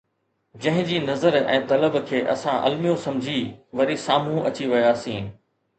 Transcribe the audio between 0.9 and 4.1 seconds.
جي نظر ۽ طلب کي اسان الميو سمجهي، وري